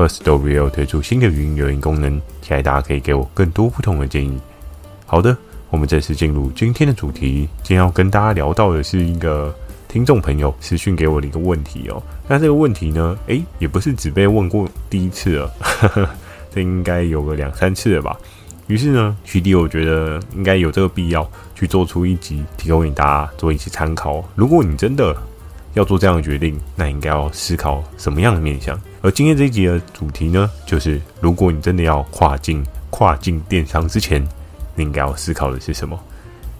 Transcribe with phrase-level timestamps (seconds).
[0.00, 4.40] ？Firstory 推出新的语音留言功能，期待大家可以给我更多不同的建议。
[5.04, 5.36] 好的，
[5.68, 7.46] 我们正式进入今天的主题。
[7.62, 9.54] 今天要跟大家聊到的是一个
[9.88, 12.02] 听众朋友私讯给我的一个问题哦。
[12.26, 16.08] 那这个问题呢，诶，也不是只被问过第一次了，呵呵，
[16.50, 18.16] 这应该有个两三次了吧。
[18.68, 24.24] 于是呢徐迪我觉得应该有这个必要去做出一集，提供给大家做一些参考。
[24.34, 25.14] 如果你真的
[25.74, 28.80] 要做这样的决定，那应该要思考什么样的面向？
[29.02, 34.22] 而今天这一集的主题呢，就是如果你真的要跨境跨境电商之前，
[34.74, 35.98] 你应该要思考的是什么？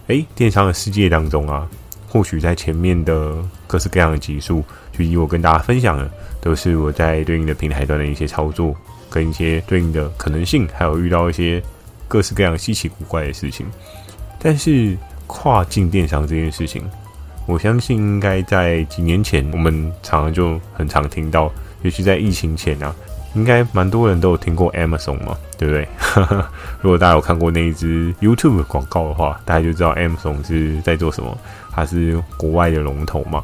[0.07, 1.67] 诶，电商的世界当中啊，
[2.07, 3.35] 或许在前面的
[3.67, 6.09] 各式各样的集数，就以我跟大家分享的，
[6.41, 8.75] 都是我在对应的平台端的一些操作，
[9.09, 11.61] 跟一些对应的可能性，还有遇到一些
[12.07, 13.65] 各式各样稀奇古怪的事情。
[14.39, 16.83] 但是跨境电商这件事情，
[17.45, 21.51] 我相信应该在几年前，我们常常就很常听到。
[21.83, 22.93] 尤其在疫情前啊，
[23.33, 25.87] 应该蛮多人都有听过 Amazon 嘛，对不对？
[26.81, 31.35] 如果大家有看过那一支 YouTube 广告的话，大家就知道 Amazon 是在做什么。
[31.71, 33.43] 它是国外的龙头嘛。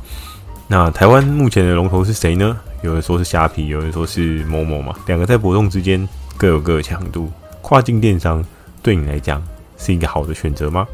[0.68, 2.58] 那台湾目前的龙头是谁呢？
[2.84, 4.94] 有人说是虾皮，有人说是 Momo 嘛。
[5.08, 7.32] 两个在伯仲之间，各有各的强度。
[7.64, 8.46] 跨境电商
[8.84, 9.42] 对你来讲，
[9.78, 10.88] 是一个好的选择吗？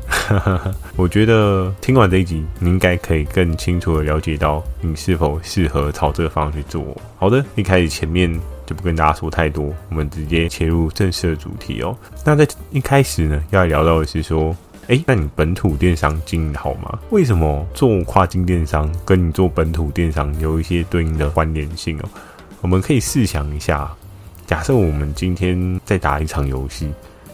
[0.96, 6.96] 我觉得听完这一集，你应该可以更清楚的了解到你是否适合朝这个方向去做。
[7.18, 8.32] 好的，一开始前面
[8.66, 11.96] 就不跟大家说太多，我们直接切入正式的主题哦。
[12.26, 14.56] 那在一开始呢，要聊到的是说，
[14.88, 17.00] 诶，那你本土电商经营好吗？
[17.10, 22.10] 为什么做跨境电商跟你做本土电商有一些对应的关联性哦？
[22.62, 23.90] 我们可以试想一下，
[24.46, 26.92] 假设我们今天在打一场游戏。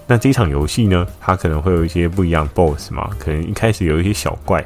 [0.09, 4.65] 那这场游戏呢，它可能会有一些不一样 BOSS 嘛，可能一开始有一些小怪，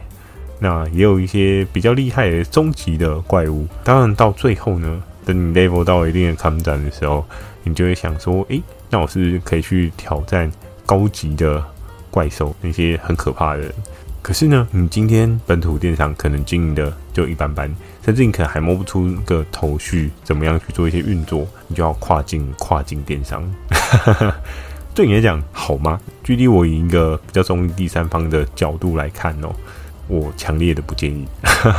[0.57, 3.67] 那也有一些比较厉害的终极的怪物。
[3.83, 7.25] 当然到最后呢，等你 level 到一定的抗战的时候，
[7.63, 10.49] 你就会想说，诶、那我是不是可以去挑战
[10.85, 11.61] 高级的
[12.09, 13.73] 怪兽，那些很可怕的人。
[14.21, 17.69] 可是呢，你今天本土电商可能经营的就一般般，
[18.05, 23.43] 甚至你可能还摸不出个头绪，怎么样去做一些运作，你就要跨境跨境电商。
[24.95, 25.99] 对你来讲好吗？
[26.23, 29.51] 距离我以一个比较中立第三方的角度来看哦，
[30.07, 31.27] 我强烈的不建议。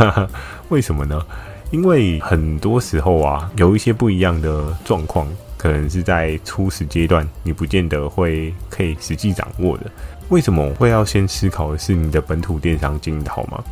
[0.69, 1.25] 为什么呢？
[1.71, 9.89] 因为很多时候啊，有一些不一样的状况，可能是在初始阶段，你不见得会可以实际掌握的。
[10.31, 13.63] 为什么我会要先思考的是你的本土电商经营的好吗？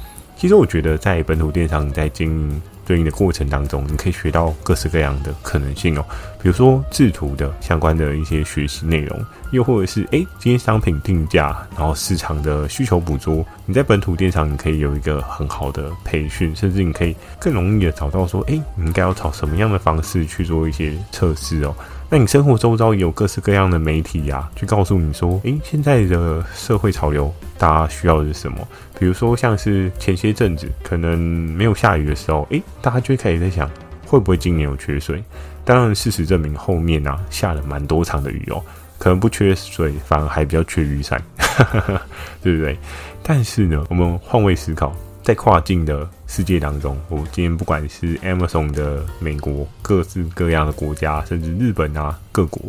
[0.42, 2.62] 其实我觉得在本土电商在经营。
[2.84, 6.04] 对应的过程当中，你可以学到各式各样的可能性哦，
[6.42, 21.72] 比如说制图的相关的一些学习内容，又或者是诶，今天商品定价，然后市场的需求捕捉，你在本土电商你可以有一个很好的培训，甚至你可以更容易的找到说，诶，你应该要找什么样的方式去做一些测试哦。
[22.14, 28.58] 那你生活周遭也有各式各样的媒体呀、去告诉你说，诶，现在的社会潮流，大家需要的是什么？
[28.98, 33.66] 比如说，像是前些阵子可能没有下雨的时候，诶，大家就开始在想，
[34.06, 35.24] 会不会今年有缺水？
[35.64, 38.62] 当然，事实证明后面啊下了蛮多场的雨哦，
[38.98, 41.18] 可能不缺水，反而还比较缺雨伞，
[42.44, 42.76] 对不对？
[43.22, 44.94] 但是呢，我们换位思考。
[45.22, 52.60] 在跨境的世界当中，我今天不管是 Amazon 的美国各式各样的国家，甚至日本啊各国，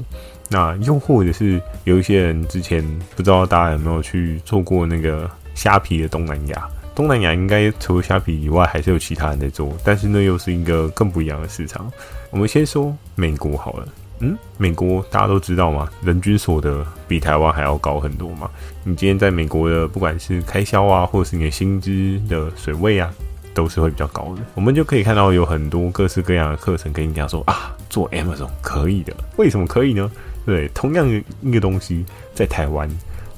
[0.49, 2.83] 那又或者是有一些人之前
[3.15, 6.67] 不知道大家有没有去做过那个虾皮的东南亚？
[6.93, 11.91] 东南亚应该除了虾皮以外，还是有其他人在做，但是那又是一个更不一样的市场。
[12.29, 13.87] 我们先说美国好了。
[14.23, 18.49] 嗯，美国大家都知道嘛，人均所得比台湾还要高很多嘛。
[18.85, 23.13] 你今天在美国的，不管是开销啊，或者是你的薪资的水位啊，
[23.53, 24.41] 都是会比较高的。
[24.55, 29.13] 我们就可以看到有很多各式各样的课程跟你讲说啊，做 Amazon 可以的。
[29.35, 30.09] 为什么可以呢？
[30.45, 31.05] 对，同样
[31.41, 32.89] 一个东西，在台湾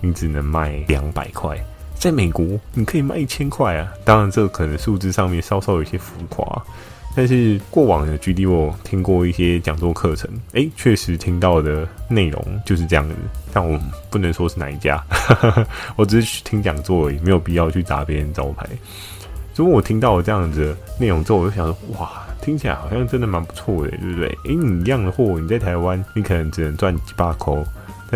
[0.01, 1.57] 你只能卖两百块，
[1.95, 3.91] 在美国你可以卖一千块啊。
[4.03, 6.63] 当然，这个可能数字上面稍稍有些浮夸。
[7.15, 13.15] 但是过往的 GD 我听过一些讲座课程，诶，确实听到的内容就是这样子。
[13.53, 13.79] 但我
[14.09, 15.01] 不能说是哪一家，
[15.95, 18.67] 我只是去听讲座而已，没有必要去砸别人招牌。
[19.55, 24.27] 如果我听到这样子内容之后，我就想说，哇，听起来好像真的蛮不错的，对不对？
[24.43, 27.53] 诶，你一样的货，你在台湾，你可能只能赚几百块，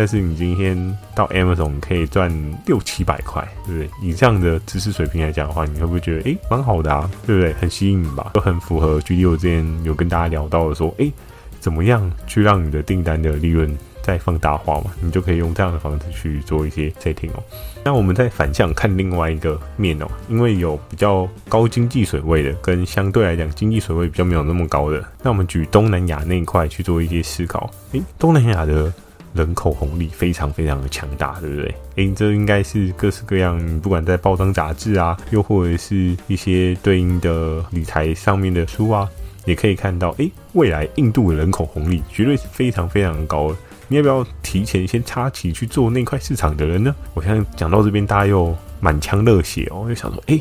[0.00, 2.32] 但是你今天到 Amazon 可以赚
[2.64, 3.90] 六七百块，对不对？
[4.00, 7.52] 以这样的知识水平来讲的话，你会不会觉得，诶，蛮好的啊，对不对？
[7.52, 8.30] 很吸引你吧？
[8.32, 8.98] 都很符合。
[9.02, 11.12] 举例我之前有跟大家聊到的说，诶，
[11.60, 17.42] 怎么样去让你的订单的利润再放大化嘛，你就可以用这样的方式去做一些 setting 哦。
[17.84, 27.70] 那我们再反向看另外一个面哦，因为有比较高经济水位的，跟相对来讲经济水位比较没有那么高的，那我们举东南亚那一块去做一些思考。
[27.92, 28.90] 诶，东南亚的
[29.32, 31.74] 人口红利非常非常的强大，对不对？
[31.96, 39.08] 诶，这应该是各式各样，不管在报章杂志啊，又或者是一些对应的理财上面的书啊，
[39.44, 43.56] 也可以看到，诶，未来印度的人口红利绝对是非常非常高的。
[43.88, 46.94] 你要不要提前先插旗去做那块市场的人呢？
[47.12, 50.40] 我现在讲到这边，大家又满腔热血哦，就想说，哎，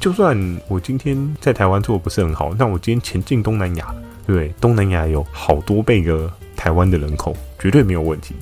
[0.00, 3.94] 就算我今天在台湾做的不是很好，那我今天前进东南亚，
[4.26, 4.54] 对不对？
[4.60, 6.30] 东南亚有好多倍的
[6.68, 8.34] 台湾的人口，绝对没有问题。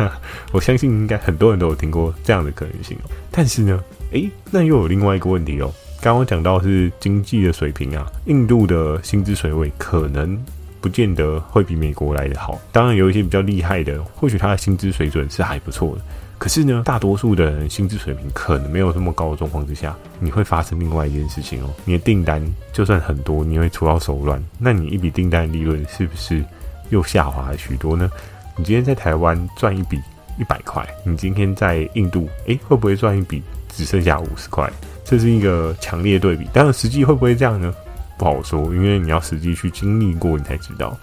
[0.52, 2.94] 我相信应该很多人都有听过这样的可能性。
[3.30, 3.82] 但是呢，
[4.12, 5.72] 哎，那又有另外一个问题哦。
[6.02, 10.38] 刚刚讲到是经济的水平啊，印度的薪资水位可能。
[10.82, 16.00] 不见得会比美国来得好，当然有一些比较厉害的，或许他的薪资水准是还不错的。
[16.38, 21.68] 可是呢，大多数的人薪资水平可能没有这么高的状况之下，你会发生另外一件事情哦。
[21.84, 22.42] 你的订单
[22.72, 26.42] 就算很多，你会出到手软，那你一笔订单利润是不是
[26.90, 28.10] 又下滑了许多呢？
[28.56, 29.98] 你今天在台湾赚一笔
[30.38, 34.70] 一百块，你今天在印度，诶，会不会赚一笔只剩下五十块？
[35.04, 36.46] 这是一个强烈对比。
[36.52, 37.74] 当然，实际会不会这样呢？
[38.18, 40.96] 不好说，因为你要实际去经历过，你才知道。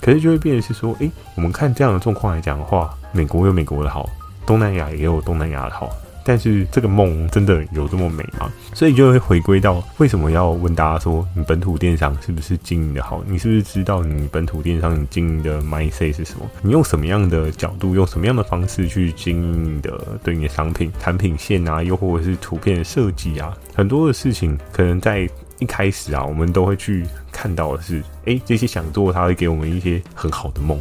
[0.00, 4.08] 可是就会变成是说，诶，我们看这样的状况来讲的话，美国有美国的好，
[4.46, 5.94] 东南亚也有东南亚的好。
[6.24, 8.50] 但是这个梦真的有这么美吗？
[8.74, 13.22] 所以就会回归到为什么要问大家说，你本土电商是不是经营的好？
[13.26, 16.48] 你是不是知道你本土电商你经营的 mindset 是什么？
[16.62, 25.28] 你用什么样的角度，用什么样的方式去经营你的对应的商品、产品线啊，又或者是图片设计啊，很多的事情可能在。
[25.58, 30.76] 一开始啊，我们都会去看到的是，哎，这些想做，他会给我们一些很好的梦，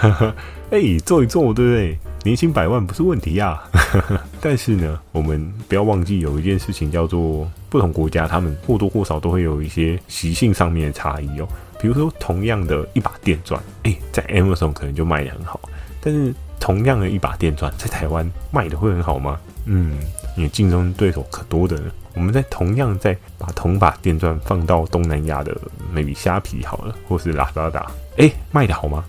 [0.70, 1.98] 哎，做一做，对不对？
[2.24, 3.62] 年薪百万不是问题呀。
[4.40, 11.48] 但是呢，我们不要忘记有一件事情叫做，不同国家他们或多或少都会有一些习性上面的差异哦。
[11.80, 15.60] 比如说，同样的一把电钻，哎，在 Amazon 可能就卖得很好，
[16.00, 19.38] 但是同样的一把电钻在台湾卖的会很好吗？
[19.66, 19.98] 嗯，
[20.36, 21.90] 你竞争对手可多的呢。
[22.14, 25.56] 我们在同样再把同把电钻放到东南亚的
[25.94, 29.04] maybe 虾皮好了，或是拉萨达，哎，卖得好吗？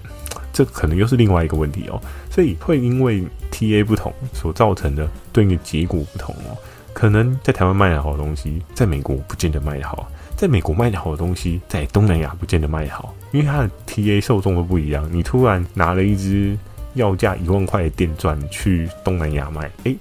[0.59, 2.01] 这可能又是另外一个问题哦。
[2.29, 6.57] 所以会因为 TA 不同所造成的对应的结果不同哦。
[6.91, 15.07] 可能在台湾卖得好东西，在美国不见得卖得好；在美国卖的好东西，在东南亚不见得卖得好，因为它的 TA 受众都不一样。
[15.09, 16.57] 你突然拿了一支
[16.95, 19.95] 要价一万块的电钻去东南亚卖，哎，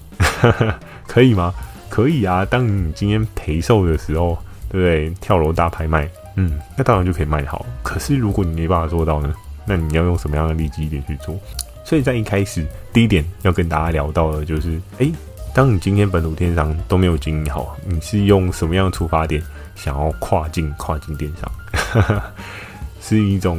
[1.07, 1.55] 可以吗？
[1.89, 4.37] 可以啊，当你今天赔售的时候，
[4.69, 5.11] 对不对？
[5.21, 7.65] 跳楼大拍卖，嗯，那当然就可以卖好。
[7.83, 9.33] 可是如果你没办法做到呢？
[9.69, 11.39] 那你要用什么样的利基点去做？
[11.85, 15.13] 所以在一开始，第一点要跟大家聊到的就是，诶，
[15.55, 19.43] 当你今天本土电商都没有经营好，你是用什么样的出发点
[19.75, 22.23] 想要跨境跨境电商？
[23.01, 23.59] 是一种，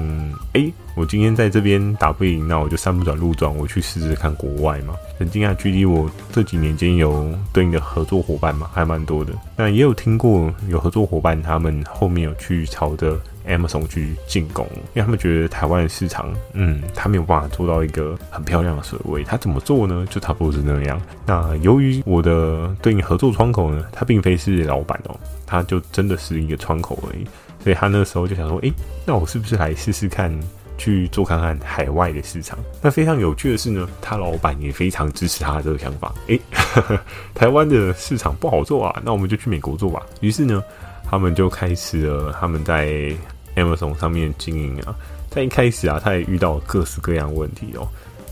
[0.54, 4.94] 诶，我今天在这边打不赢，那我就山不转路转，我去试试看国外嘛。
[5.18, 9.34] 很惊讶，距离我这几年间有对应的合作伙伴嘛，还蛮多的。
[9.56, 19.24] 那也有听过有合作伙伴，他们后面有去朝着 Amazon 去进攻，因为他们觉得台湾的市场，嗯，他没有办法做到一个很漂亮的水位。
[19.24, 20.06] 他怎么做呢？
[20.10, 21.02] 就差不多是那样。
[21.26, 27.26] 那由于我的对应合作窗口呢，他并非是老板哦，他就真的是一个窗口而已。
[27.62, 28.72] 所以他那时候就想说，诶，
[29.06, 30.34] 那我是不是来试试看，
[30.78, 32.58] 去做看看海外的市场？
[32.82, 36.14] 那非常有趣的是呢，他老板也非常支持他的这个想法。
[36.28, 36.40] 诶，
[37.36, 40.02] 台湾的市场不好做啊，那我们就去美国做吧。
[40.22, 40.64] 于是呢，
[41.10, 43.14] 他们就开始了他们在
[43.60, 44.96] Amazon 上面经营啊。
[45.30, 47.88] 在一开始啊，他也遇到各式各样问题哦。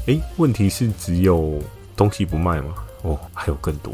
[0.07, 1.61] 诶，问题是只有
[1.95, 2.73] 东西不卖吗？
[3.03, 3.93] 哦，还有更多，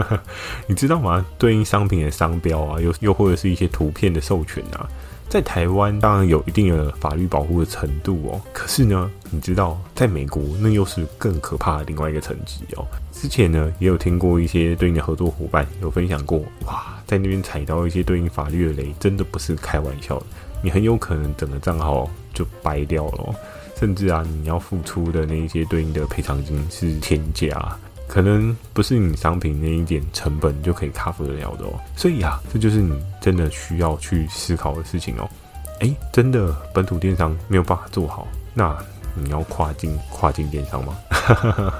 [0.66, 1.24] 你知道吗？
[1.38, 4.88] 对应商品的商标啊，又又或者是一些图片的授权啊，
[5.28, 8.40] 在台湾当然有一定的法律保护的程度哦。
[8.52, 12.86] 可是呢，你知道，在美国那又是更可怕的另外一个层级哦。
[13.12, 20.26] 之前呢，也有听过一些对应的合作伙伴有分享过，哇，在那边踩到一些对应法律的雷，真的不是开玩笑的，
[20.62, 23.34] 你很有可能整个账号就掰掉了，
[23.78, 27.76] 甚至啊，你要付出的那一些对应的赔偿金是天价。
[28.06, 31.78] 可能不是你商品那一点成本就可以 cover 得了的哦。
[31.96, 35.30] 所以啊，这就是你真的需要去思考的事情哦。
[35.78, 38.76] 诶，真的本土电商没有办法做好，那
[39.14, 40.98] 你要跨境跨境电商吗？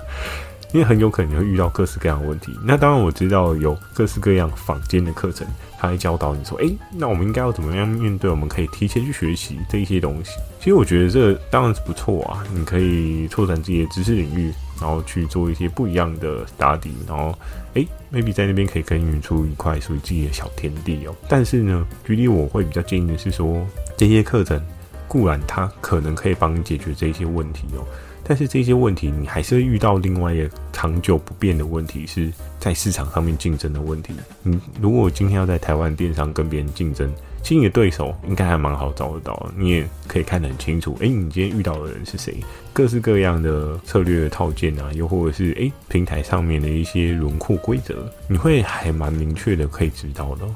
[0.72, 2.56] 因为很有可能你会遇到各式各样的问题。
[2.64, 5.44] 那当然我知道有各式各样坊间的课程，
[5.80, 8.30] 他会教导你说，诶，那我们应该要怎么样面对？
[8.30, 10.32] 我们可以提前去学习这一些东西。
[10.58, 17.34] 其实我觉得这当然是不错啊，你可以拓展自己的知识领域，然后去做一些不一样的打底，然后
[17.72, 21.14] 诶，maybe 在那边可以耕耘出一块属于自己的小天地哦。
[21.26, 24.62] 但是呢，距离我会比较建议的是说，这些课程
[25.10, 27.84] 固然它可能可以帮你解决这些问题哦。
[28.22, 34.14] 但是这些问题，你还是会遇到另外一个长久不变的问题，是在市场上面竞争的问题。
[34.44, 37.12] 你如果今天要在台湾电商跟别人竞争，
[37.42, 40.96] 其实你的对手应该还蛮好找得到，你也可以看得很清楚。
[41.00, 42.36] 诶，你今天遇到的人是谁？
[42.72, 50.46] 各式各样的策略的套件啊，又或者是诶平台上面的一些轮廓规则，你会还蛮明确的可以知道的。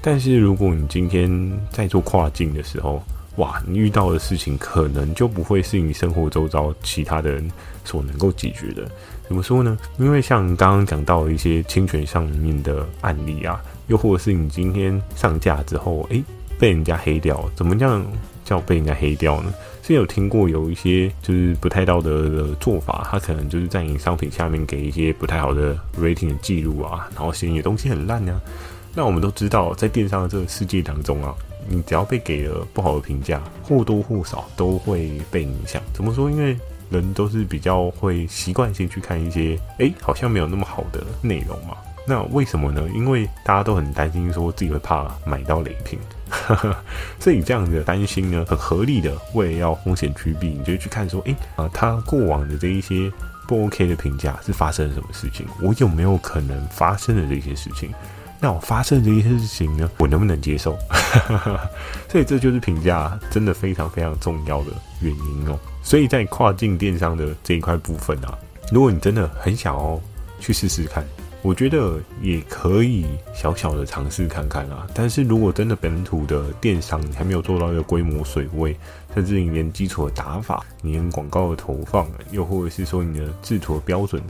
[0.00, 3.02] 但是如果你今天在做跨境的时候，
[3.36, 7.50] 哇，你遇到的事情可能就不会是你生活周遭其他的人
[7.84, 8.88] 所能够解决的。
[9.26, 9.76] 怎么说呢？
[9.98, 16.22] 因为像刚刚讲到一些侵权上面的案例啊，又或者是你今天上架之后，诶，
[16.58, 18.06] 被人家黑掉，怎么样
[18.44, 19.52] 叫被人家黑掉呢？
[19.82, 28.40] 是有听过有一些就是不太道德的做法，他可能就是在你商品下面给一些不太好的 rating 的记录啊，然后嫌你的东西很烂呀。
[28.94, 31.34] 那我们都知道，在电商的这个世界当中啊。
[31.68, 35.82] 你只要被给了不好的评价，或多或少都会被影响。
[35.92, 36.30] 怎么说？
[36.30, 36.56] 因为
[36.90, 41.76] 人都是比较会习惯性去看一些，诶，好像没有那么好的内容嘛。
[42.06, 42.86] 那为什么呢？
[42.94, 45.98] 因为大家都很担心说自己会怕买到雷品，
[47.18, 49.10] 所以这样的担心呢，很合理的。
[49.32, 53.10] 为了要风险趋避，你就去看说，诶，啊，他过往的这一些
[53.48, 55.46] 不 OK 的评价是发生了什么事情？
[55.62, 57.90] 我有没有可能发生的这些事情？
[58.44, 60.76] 那我发生这些事情呢，我能不能接受？
[62.12, 64.66] 所以这就是评价真的非常非常重要的
[65.00, 65.58] 原因哦。
[65.82, 68.38] 所以在跨境电商的这一块部分啊，
[68.70, 69.98] 如果你真的很想要
[70.40, 71.02] 去试试看，
[71.40, 74.86] 我觉得也可以小小的尝试看看啊。
[74.92, 78.76] 但是如果真的本土的电商你还没有做到一个规模水位，
[79.14, 84.22] 甚至你连基础的打法、你连广告的投放，又或者是说你的制图的标准，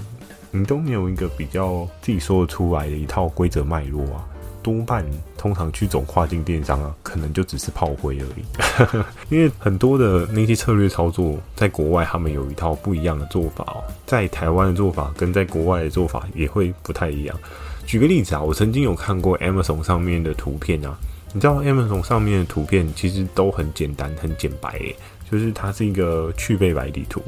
[0.56, 4.24] 你都没有一个比较自己说得出来的一套规则脉络啊，
[4.62, 5.04] 多半
[5.36, 9.04] 通常去走跨境电商啊，可能就只是炮灰而已。
[9.34, 17.36] 因为很多的那些策略操作，在国外他们有一套不一样的做法哦，在台湾的做法跟在国外的做法也会不太一样。
[17.84, 20.96] 举个例子啊，我曾经有看过 Amazon 上面的图片啊，
[21.32, 24.80] 你知道 Amazon 上面的图片其实都很简单、很简白，
[25.28, 27.20] 就是它是一个去背白底图。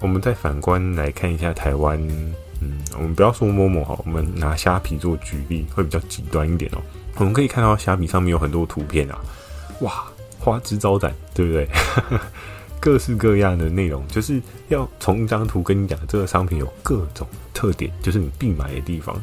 [0.00, 1.96] 我们再反观来看一下台湾。
[2.62, 6.78] 嗯，我们不要说 Momo 哈，我们拿虾皮做举例会比较极端一点哦。
[7.16, 9.18] 我们可以看到虾皮上面有很多图片啊，
[9.80, 10.04] 哇，
[10.38, 11.68] 花枝招展，对不对？
[12.80, 19.16] 各式各样的内容，就是要从一张图跟你讲这个商品有各种特点，就是你必买的地方。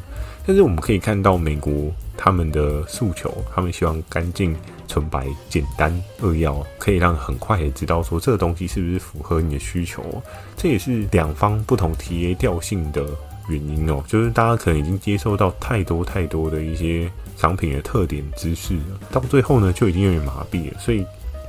[0.46, 4.56] 但是我们可以看到美国他们的诉求，他们希望干净、
[4.88, 10.02] 纯白、简单、扼要，可以让很快的知道说这个东西是不是符合你的需求。
[10.56, 13.04] 这也是两方不同 TA 调性的。
[13.50, 21.04] 原因哦，就是大家可能已经接受到太多太多的一些商品的特点知识了，到最后呢就已经有点麻痹了，所以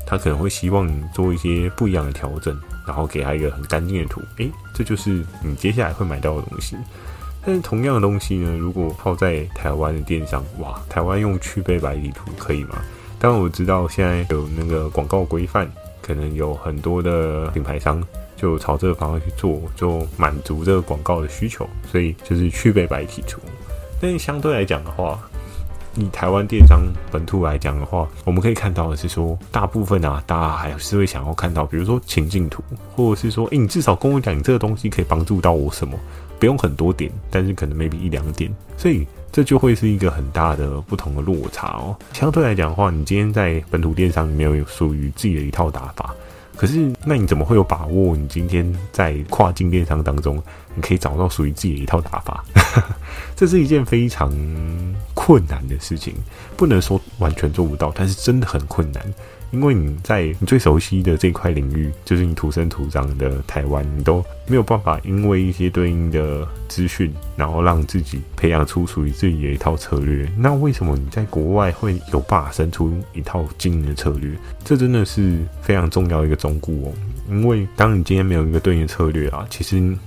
[0.05, 6.75] 他可能会希望你做一些不一样的调整，然后给他一个很干净的图，诶，这就是你接下来会买到的东西。
[7.43, 12.81] 但是同样的东西呢，如果泡在台湾的电商，哇，台湾用去背白底图可以吗？
[13.17, 18.03] 当然我知道现在有那个广告规范，可能有很多的品牌商。
[18.41, 23.39] 就朝这个方向去做，就满足这个广告的需求，所以就是去背白体图。
[24.01, 25.19] 但相对来讲的话，
[25.95, 26.81] 以台湾电商
[27.12, 32.63] 本土来讲的话，我们可以看到的是说，大部分啊，大家还是会想要看到，比如说情境图，
[32.95, 35.95] 或者是说，诶，你至少跟我讲，你这个东西可以帮助到我什么？
[36.39, 41.95] 不用很多点，但是可能 maybe 一两点，所以这就会是一个很大的不同的落差哦。
[42.13, 46.15] 相对来讲的话，你今天在本土电商里面有属于自己的一套打法。
[46.61, 48.15] 可是，那你怎么会有把握？
[48.15, 50.39] 你今天在跨境电商当中，
[50.75, 52.45] 你可以找到属于自己的一套打法，
[53.35, 54.31] 这是一件非常
[55.15, 56.13] 困难的事情。
[56.55, 59.01] 不能说完全做不到，但是真的很困难。
[59.51, 70.29] 因为你在你最熟悉的这块领域，就是你土生土长的台湾，你都没有办法因为一些对应的资讯，然后让自己培养出属于自己的一套策略。
[70.38, 74.31] 那为什么你在国外会有办法生出一套经营的策略？
[74.63, 76.93] 这真的是非常重要的一个忠告哦。
[77.29, 79.98] 因为当你今天没有一个对应的策略啊，其实你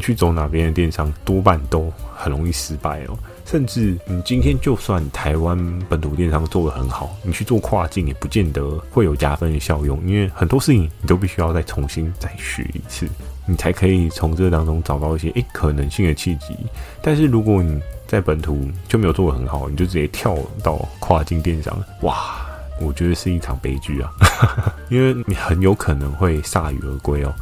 [0.00, 3.18] 去走哪边的电商，多半都很容易失败哦。
[3.44, 5.56] 甚至你今天就算台湾
[5.88, 13.06] 本土电商做得很好，你去做跨境也不见得会有加分的效用，因为很多事情你都必须要再重新再学一次，
[13.46, 16.56] 你才可以从这当中找到一些诶可能性的契机。
[17.02, 22.46] 但是如果你在本土就没有做得很好，你就直接跳到跨境电商，哇，
[22.80, 24.10] 我觉得是一场悲剧啊，
[24.88, 27.32] 因为你很有可能会铩羽而归哦。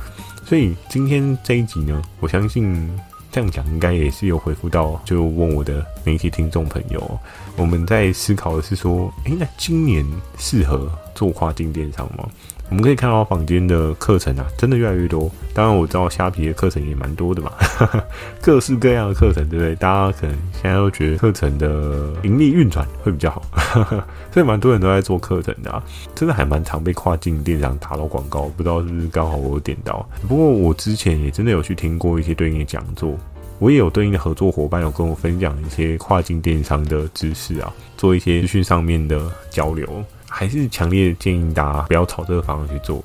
[0.45, 2.91] 所以今天这一集呢，我相信。
[3.33, 7.19] 这样讲应该也是有回复到，就问我的媒体听众朋友，
[7.57, 12.29] 我们在思考的是说，诶，那今年适合做跨境电商吗？
[12.73, 15.31] 我们可以看到坊间的课程啊，真的越来越多。
[15.53, 17.53] 当然我知道虾皮的课程也蛮多的嘛，
[18.41, 19.75] 各式各样的课程，对不对？
[19.75, 23.43] 大家可能现在都觉得课程的盈利运转会比较好，
[24.33, 30.09] 所以蛮多人都在做课程的啊，真的还蛮常被跨境电商打到广告，不知道是不是刚好我点到。
[30.27, 33.15] 不过我之前也真的有去听过一些对应的讲座，
[33.59, 40.03] 我也有对应的合作伙伴有跟我分享一些跨境电商的知识啊，做一些资讯上面的交流。
[40.33, 43.05] 还是强烈建议大家不要朝这个方向去做。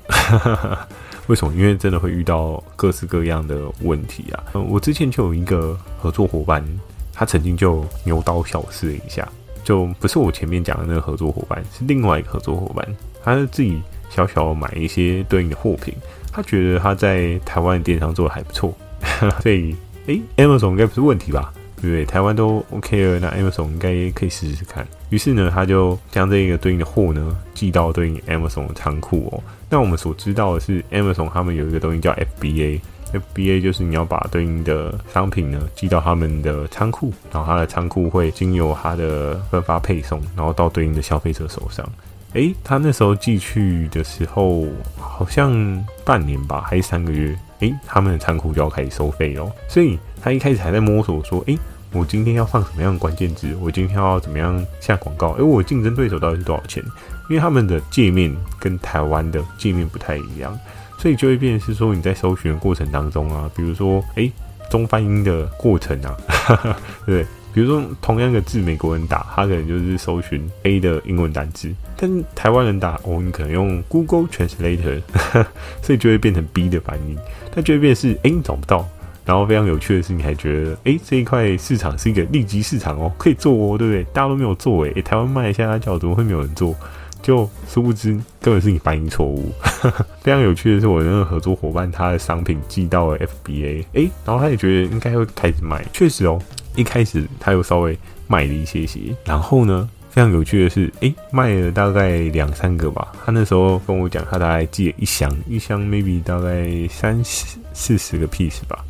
[1.28, 1.52] 为什么？
[1.54, 4.42] 因为真的会遇到各式各样的问题啊。
[4.54, 6.64] 我之前就有一个合作伙伴，
[7.12, 9.28] 他曾经就牛刀小试了一下，
[9.62, 12.96] 就不是我前面讲的那个合作伙伴，是另外一个合作伙伴。
[13.22, 15.94] 他是自己小小买一些对应的货品，
[16.32, 18.74] 他觉得他在台湾电商做的还不错，
[19.42, 21.52] 所以诶，Amazon 应该不是问题吧？
[21.82, 22.04] 对？
[22.04, 24.86] 台湾都 OK 了，那 Amazon 应该可以试试看。
[25.10, 29.42] 于是呢，他就将这个对应的货呢寄到对应 Amazon 的仓库哦。
[29.70, 41.88] 那我们所知道的是，Amazon 他们有一个东西叫 FBA，FBA 就是你要把对应的商品呢寄到他们的仓库，然后他的仓库会经由他的分发配送，然后到对应的消费者手上。
[42.34, 44.66] 诶，他那时候寄去的时候，
[44.98, 47.36] 好像半年吧，还是三个月？
[47.60, 49.50] 诶，他们的仓库就要开始收费了。
[49.68, 51.58] 所以他一开始还在摸索，说，诶。
[51.90, 53.56] 我今天要放什么样的关键字？
[53.62, 55.30] 我今天要怎么样下广告？
[55.38, 56.84] 诶，我竞争对手到底是多少钱？
[57.30, 58.30] 因为他们的界面
[58.60, 60.54] 跟台湾的界面不太一样，
[60.98, 64.30] 所以就会变是说你在搜寻的过程当中啊，比如说诶，
[64.70, 67.24] 中翻英的过程啊，哈哈，对，
[67.58, 75.02] 比如说同样的字，美国人打他可能就是搜寻 A 的英文单字，但台湾人打哦，你可能用 Google Translator，
[75.82, 77.18] 所以就会变成 B 的翻译，
[77.52, 78.88] 但就会变是诶，找不到。
[79.24, 84.04] 然后非常有趣的是，你还觉得，诶，这一块市场是一个利基市场哦，可以做哦，对不对？
[84.12, 86.76] 大家都没有做，诶，台湾卖一下它叫怎么会没有人做？
[87.22, 89.52] 就殊不知根本是你翻译错误。
[90.22, 96.40] 非常有趣的是，我那个合作伙伴他的商品寄到了 FBA，诶，然后他也觉得应该会开始卖，确实哦，
[96.76, 99.88] 一开始他又稍微卖了一些些，然后呢？
[100.10, 103.12] 非常有趣的是，诶，卖了大概两三个吧。
[103.24, 108.84] 他那时候跟我讲，他大概寄了一箱，一箱 maybe 大概三四四十个 piece 吧。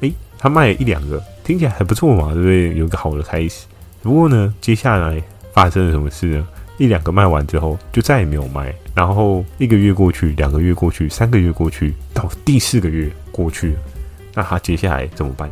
[0.00, 2.74] 诶，他卖了一两个，听起来还不错嘛，对不对？
[2.76, 3.66] 有个好的开始。
[4.02, 6.48] 不过呢，接下来发生了什么事呢？
[6.78, 8.74] 一两个卖完之后，就再也没有卖。
[8.94, 13.74] 然后一个月过去，两个月过去，三个月过去，到第四个月过去，
[14.34, 15.50] 那他接下来怎么办？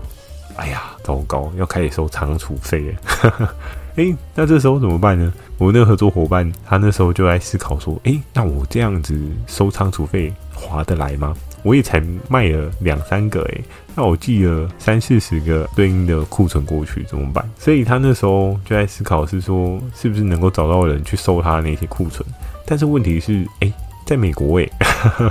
[0.57, 3.55] 哎呀，糟糕，要开始收仓储费了。
[3.97, 5.33] 诶，那这时候怎么办呢？
[5.59, 11.35] 我那个合作伙伴他那时候就在思考说：诶，那我这样子收仓储费划得来吗？
[11.62, 13.64] 我也才卖了两三个，诶，
[13.95, 17.49] 那我寄了三四十个对应的库存过去怎么办？
[17.59, 22.23] 所以他那时候就在思考是说，是不是能够找到人去收他那些库存？
[22.66, 23.73] 但是问题是，诶，
[24.05, 24.71] 在美国诶，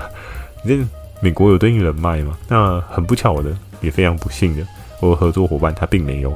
[0.65, 0.88] 你这
[1.21, 2.35] 美国有对应人脉吗？
[2.47, 4.65] 那很不巧的，也非常不幸的，
[4.99, 6.36] 我合作伙伴他并没有。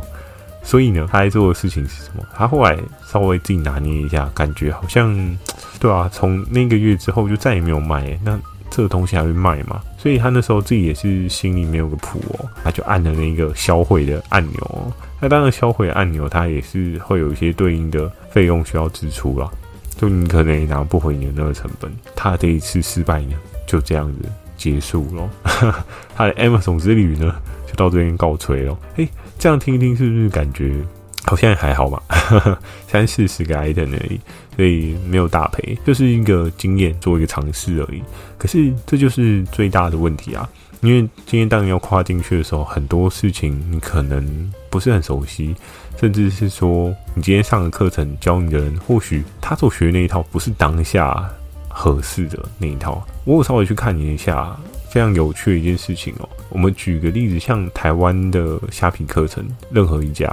[0.61, 2.23] 所以呢，他在做的事情是什么？
[2.35, 5.37] 他后来稍微自己拿捏一下，感觉好像，
[5.79, 8.19] 对啊，从那个月之后就再也没有卖。
[8.23, 8.37] 那
[8.69, 9.81] 这个东西还会卖吗？
[9.97, 14.91] 所以他那时候自己也是心里没有个谱哦，他就按了那个销毁的按钮哦。
[15.19, 19.49] 那当然，销毁按钮它也是会有一些对应的费用需要支出啦，
[19.97, 21.91] 就你可能也拿不回你的那个成本。
[22.15, 23.33] 他这一次失败呢，
[23.65, 25.29] 就这样子结束了。
[26.15, 27.35] 他的 Amazon 之旅呢，
[27.79, 28.77] 到这边告吹了。
[28.95, 29.07] 嘿。
[29.39, 30.75] 这样听一听，是不是感觉
[31.23, 32.01] 好像还好嘛？
[32.89, 34.19] 三四十个 item 而已，
[34.53, 38.03] 所以没有大赔，就是一个经验，做一个尝试而已。
[38.37, 40.49] 可是这就是最大的问题啊！
[40.81, 45.55] 因为今天当你要跨进去的时候，很多事情你可能不是很熟悉，
[45.97, 51.25] 甚至是说你今天上的课程教你的人，或许他所学的那一套不是当下
[51.69, 53.01] 合适的那一套。
[53.23, 54.53] 我有稍微去看你一下。
[54.89, 60.29] 非常有趣的一件事情哦，我们举个例子，像台湾的虾皮课程，任何一家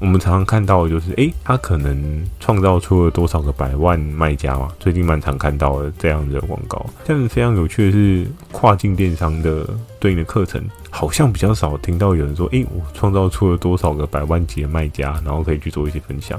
[0.00, 4.68] 我们常常看到的就是，诶，他可能创造出了多少个百万卖家嘛？
[4.78, 6.86] 最近蛮常看到的这样的广告。
[7.04, 9.68] 但是非常有趣的是，跨境电商的
[9.98, 16.38] 对应的课程，好像比较少听到有人说，诶，我创造出了多少个百万级的卖家，然后可以去做一些分享。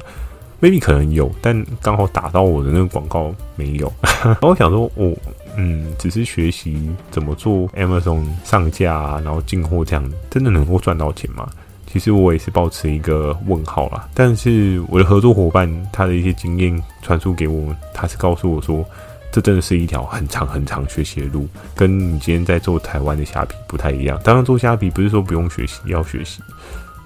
[0.62, 3.92] maybe 可能有，但刚好打到我的那个广告没有。
[4.24, 5.14] 然后我想说，我
[5.62, 11.50] 嗯，只是学习怎么做 Amazon 上架，然后进货这样，真的能够赚到钱吗？
[11.86, 14.08] 其实我也是保持一个问号啦。
[14.14, 18.86] 但是我的合作伙伴他的一些经验传输给我，他是告诉我说，
[19.34, 21.46] 这真的是一条很长很长学习的路，
[21.76, 24.18] 跟你今天在做台湾的虾皮不太一样。
[24.24, 26.42] 当然做虾皮不是说不用学习，要学习。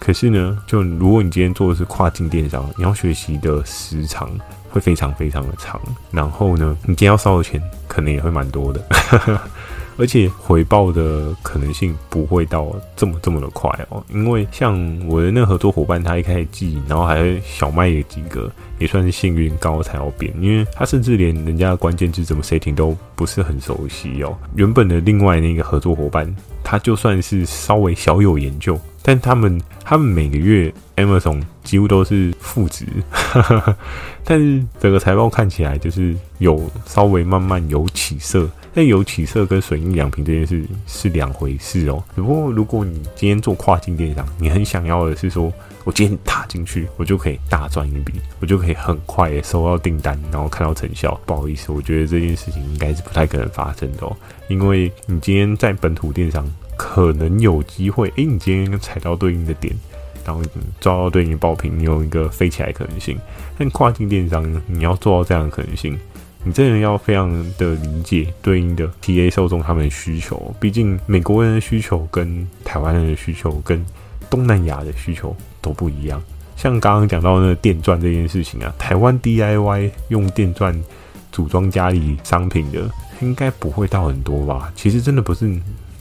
[0.06, 4.30] 可是呢，就如果你今天做的是跨境电商，你要学习的时长
[4.70, 5.80] 会非常非常的长，
[6.12, 8.86] 然后呢，你今天要烧的钱可能也会蛮多的。
[9.96, 24.36] 而且回报的可能性不会到这么这么的快哦，因为像我的那合作伙伴，他一开始寄，然后还小卖了几个，也算是幸运，刚好才要变，因为他甚至连人家的关键字怎么 setting 都不是很熟悉哦。
[24.56, 32.86] 原本的另外那个合作伙伴，他就算是稍微小有研究，但他们他们每个月 Amazon 几乎都是负值，
[34.26, 38.50] 但是整个财报看起来就是有稍微慢慢有起色。
[38.76, 42.04] 但有起色跟损益两平这件事是两回事哦。
[42.16, 51.14] 只不过如果你今天做跨境电商，你很想要的是说，我今天踏进去，我就可以大赚一笔，我就可以很快收到订单，然后看到成效。
[51.24, 54.18] 不好意思，我觉得这件事情应该是不太可能发生的哦。
[54.48, 56.44] 因为你今天在本土电商
[56.78, 59.74] 可能有机会，诶，你今天踩到对应的点，
[60.26, 60.42] 然后
[60.80, 63.18] 抓到对应的爆品，你有一个飞起来可能性。
[63.58, 65.98] 但跨境电商，你要做到这样的可能性。
[66.46, 73.82] 你真的要非常的理解对应的 TA 受众他们的需求，毕竟美国人的需求跟台湾人的需求跟
[74.30, 76.22] 东南亚的需求都不一样。
[76.58, 80.78] 像刚刚讲到那个电钻这件事情啊，台湾 DIY 用电钻
[81.32, 82.90] 组装家里商品的，
[83.22, 84.70] 应该不会到很多吧？
[84.76, 85.50] 其实真的不是。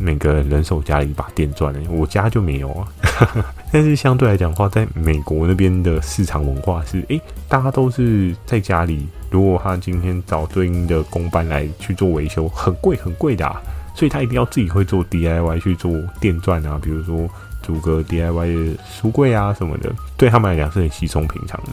[0.02, 2.88] 每个人手家里一把电钻，我家就没有啊。
[3.70, 9.06] 但是相对来讲的话，在美国那边的市场文化是，诶，大家都是在家里。
[9.30, 13.62] 如果他今天找对应的工班来去做维修，很贵很贵的啊，
[13.94, 17.28] 所以他一定要自己会做 DIY 去做电钻啊，比如说
[17.62, 21.70] 组个 DIY 的书柜啊什么的，对他们来讲是很稀松平常的。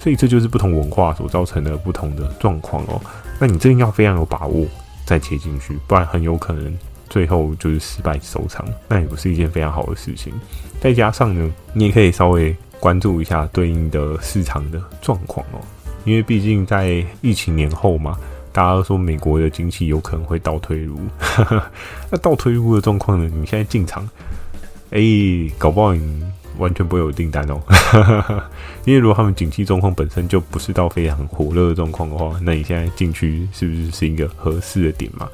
[0.00, 3.00] 所以这就是不同文化所造成的不同的状况哦。
[3.38, 4.66] 那你真的要非常有把握
[5.04, 6.72] 再切进去，不然很有可能。
[7.10, 10.32] 最后就是失败收场，那也不是一件非常好的事情。
[10.80, 15.58] 再加上呢，你也可以稍微关注一下对应的市场的状况哦，
[16.04, 18.16] 因为毕竟在疫情年后嘛，
[18.52, 20.96] 大家都说美国的经济有可能会倒退噜。
[22.10, 24.08] 那倒退噜的状况呢，你现在进场，
[24.90, 25.00] 哎、
[25.58, 26.22] 搞不好你
[26.58, 27.60] 完全不会有订单哦。
[28.86, 35.28] 因为如果他们景气状况本身就不是到非常火热的状况的话，那你现在进去是不是是一个合适的点嘛？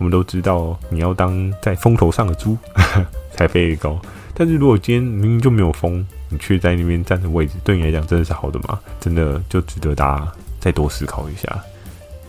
[0.00, 2.56] 我们都知道，你要当在风头上的猪
[3.36, 4.00] 才飞得高。
[4.32, 8.80] 但是如果今天明明就没有风，你却在那边站的位置，对你来讲真的是好的吗？
[8.98, 11.62] 真的就值得大家再多思考一下。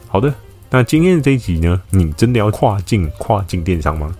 [0.10, 0.34] 好的，
[0.70, 4.14] 那今天的这一集呢，你真的要跨境跨境电商吗？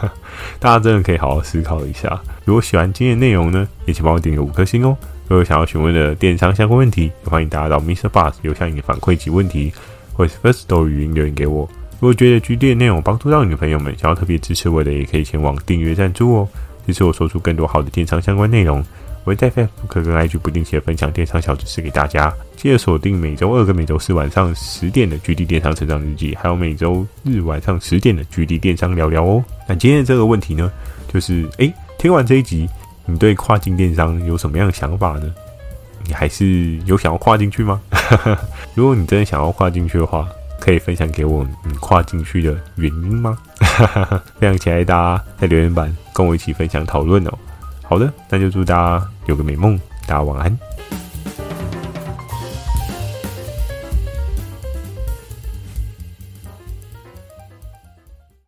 [0.60, 2.20] 大家真的可以好好思考一下。
[2.44, 4.94] 如果喜欢今天的内容呢，也请帮我点个五颗星哦。
[5.26, 8.10] 如果想要询问的电商相关问题，也欢迎大家到 Mr.
[8.10, 9.72] Bus 留下你的反馈及问题，
[10.12, 11.66] 或是 Firstory 语音留言给我。
[12.00, 16.48] 如果觉得 GD 的内容帮助到你的朋友们，想要特别支持我的，也可以前往订阅赞助哦，
[16.86, 18.82] 支持我说出更多好的电商相关内容。
[19.24, 22.32] 我会在 Facebook 跟 IG 不定期的分享电商小知识给大家。
[22.56, 29.44] 记得锁定每周二跟每周四晚上十点的 GD 电商成长日记，还有每周日晚上十点的 GD 电商聊聊哦。
[29.68, 30.72] 那今天的这个问题呢，
[31.12, 32.66] 就是诶，听完这一集，
[33.04, 35.30] 你对跨境电商有什么样的想法呢？
[36.06, 37.78] 你还是有想要跨进去吗？
[38.74, 40.26] 如果你真的想要跨进去的话，
[40.60, 43.36] 可以分享给我你跨进去的原因吗？
[44.38, 47.32] 非常期待大家在留言板跟我一起分享讨论哦。
[47.82, 50.69] 好的，那就祝大家有个美梦，大家晚安。